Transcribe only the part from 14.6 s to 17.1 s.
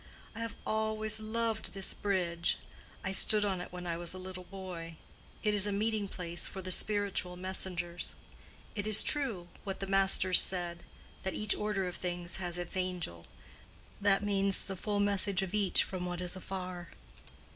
the full message of each from what is afar.